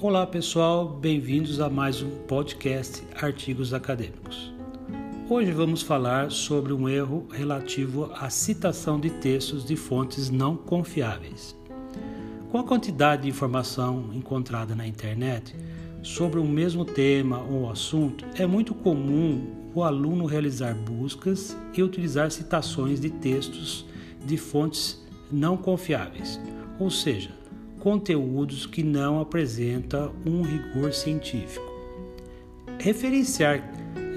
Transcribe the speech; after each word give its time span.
Olá 0.00 0.24
pessoal, 0.24 0.88
bem-vindos 0.88 1.58
a 1.58 1.68
mais 1.68 2.02
um 2.02 2.10
podcast 2.28 3.02
Artigos 3.20 3.74
Acadêmicos. 3.74 4.54
Hoje 5.28 5.50
vamos 5.50 5.82
falar 5.82 6.30
sobre 6.30 6.72
um 6.72 6.88
erro 6.88 7.26
relativo 7.32 8.08
à 8.14 8.30
citação 8.30 9.00
de 9.00 9.10
textos 9.10 9.64
de 9.64 9.74
fontes 9.74 10.30
não 10.30 10.56
confiáveis. 10.56 11.56
Com 12.48 12.58
a 12.58 12.62
quantidade 12.62 13.22
de 13.22 13.28
informação 13.28 14.10
encontrada 14.12 14.72
na 14.72 14.86
internet 14.86 15.56
sobre 16.00 16.38
o 16.38 16.44
mesmo 16.44 16.84
tema 16.84 17.42
ou 17.42 17.68
assunto, 17.68 18.24
é 18.36 18.46
muito 18.46 18.76
comum 18.76 19.50
o 19.74 19.82
aluno 19.82 20.26
realizar 20.26 20.76
buscas 20.76 21.56
e 21.74 21.82
utilizar 21.82 22.30
citações 22.30 23.00
de 23.00 23.10
textos 23.10 23.84
de 24.24 24.36
fontes 24.36 25.04
não 25.28 25.56
confiáveis, 25.56 26.38
ou 26.78 26.88
seja, 26.88 27.37
conteúdos 27.78 28.66
que 28.66 28.82
não 28.82 29.20
apresentam 29.20 30.12
um 30.26 30.42
rigor 30.42 30.92
científico. 30.92 31.66
Referenciar 32.78 33.62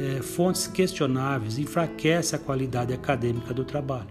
é, 0.00 0.22
fontes 0.22 0.66
questionáveis 0.66 1.58
enfraquece 1.58 2.34
a 2.34 2.38
qualidade 2.38 2.92
acadêmica 2.92 3.54
do 3.54 3.64
trabalho, 3.64 4.08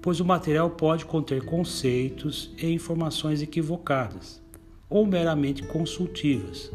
pois 0.00 0.20
o 0.20 0.24
material 0.24 0.70
pode 0.70 1.04
conter 1.04 1.44
conceitos 1.44 2.52
e 2.56 2.72
informações 2.72 3.42
equivocadas 3.42 4.40
ou 4.88 5.06
meramente 5.06 5.62
consultivas. 5.64 6.70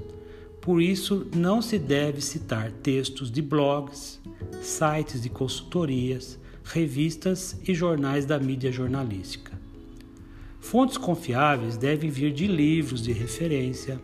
Por 0.61 0.81
isso, 0.81 1.27
não 1.35 1.61
se 1.61 1.77
deve 1.77 2.21
citar 2.21 2.71
textos 2.71 3.29
de 3.31 3.41
blogs, 3.41 4.21
sites 4.61 5.21
de 5.21 5.29
consultorias, 5.29 6.39
revistas 6.63 7.59
e 7.67 7.73
jornais 7.73 8.25
da 8.25 8.39
mídia 8.39 8.71
jornalística. 8.71 9.62
Fontes 10.63 10.97
confiáveis 10.97 11.75
devem 11.75 12.09
vir 12.09 12.31
de 12.31 12.47
livros 12.47 13.03
de 13.03 13.11
referência, 13.11 13.99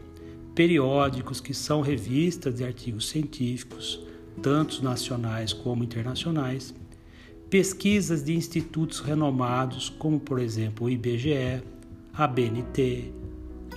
periódicos 0.53 1.39
que 1.39 1.53
são 1.53 1.79
revistas 1.79 2.55
de 2.55 2.65
artigos 2.65 3.07
científicos, 3.07 4.05
tanto 4.41 4.83
nacionais 4.83 5.53
como 5.53 5.85
internacionais, 5.85 6.75
pesquisas 7.49 8.21
de 8.21 8.35
institutos 8.35 8.99
renomados, 8.99 9.87
como 9.89 10.19
por 10.19 10.37
exemplo 10.37 10.87
o 10.87 10.89
IBGE, 10.89 11.63
a 12.13 12.27
BNT, 12.27 13.13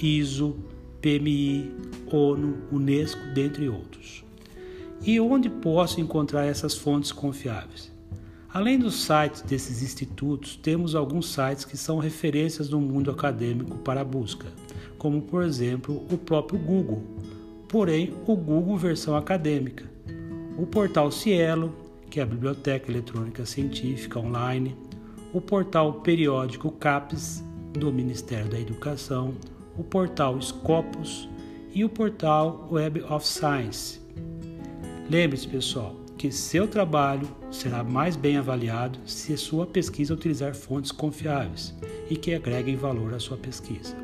ISO, 0.01 0.57
PMI, 1.01 1.71
ONU, 2.11 2.65
Unesco, 2.73 3.23
dentre 3.33 3.69
outros. 3.69 4.25
E 5.07 5.21
onde 5.21 5.49
posso 5.49 6.01
encontrar 6.01 6.47
essas 6.47 6.75
fontes 6.75 7.13
confiáveis? 7.13 7.92
Além 8.53 8.79
dos 8.79 9.03
sites 9.03 9.41
desses 9.41 9.83
institutos, 9.83 10.57
temos 10.57 10.95
alguns 10.95 11.33
sites 11.33 11.65
que 11.65 11.77
são 11.77 11.99
referências 11.99 12.69
no 12.69 12.79
mundo 12.81 13.11
acadêmico 13.11 13.79
para 13.79 14.03
a 14.03 14.05
busca, 14.05 14.47
como 14.99 15.23
por 15.23 15.43
exemplo 15.43 16.07
o 16.11 16.19
próprio 16.19 16.59
Google, 16.59 17.03
porém 17.67 18.13
o 18.27 18.37
Google 18.37 18.77
versão 18.77 19.17
acadêmica, 19.17 19.91
o 20.59 20.67
portal 20.67 21.11
Cielo, 21.11 21.75
que 22.11 22.21
é 22.21 22.23
a 22.23 22.27
Biblioteca 22.27 22.91
Eletrônica 22.91 23.47
Científica 23.47 24.19
Online, 24.19 24.77
o 25.33 25.41
portal 25.41 25.95
periódico 26.01 26.71
CAPES, 26.73 27.43
do 27.73 27.91
Ministério 27.91 28.51
da 28.51 28.61
Educação, 28.61 29.33
o 29.79 29.83
portal 29.83 30.39
Scopus 30.43 31.27
e 31.73 31.87
o 31.87 31.89
portal 31.89 32.69
Web 32.71 33.03
of 33.05 33.27
Science. 33.27 33.99
Lembre-se, 35.09 35.49
pessoal, 35.49 36.02
que 36.23 36.31
seu 36.31 36.69
trabalho 36.69 37.27
será 37.51 37.83
mais 37.83 38.15
bem 38.15 38.37
avaliado 38.37 38.97
se 39.05 39.37
sua 39.37 39.67
pesquisa 39.67 40.15
utilizar 40.15 40.55
fontes 40.55 40.93
confiáveis 40.93 41.75
e 42.09 42.15
que 42.15 42.33
agreguem 42.33 42.77
valor 42.77 43.13
à 43.13 43.19
sua 43.19 43.37
pesquisa. 43.37 43.97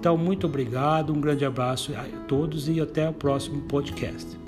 Então, 0.00 0.16
muito 0.16 0.46
obrigado, 0.46 1.12
um 1.12 1.20
grande 1.20 1.44
abraço 1.44 1.92
a 1.94 2.04
todos 2.26 2.66
e 2.66 2.80
até 2.80 3.10
o 3.10 3.12
próximo 3.12 3.60
podcast. 3.68 4.47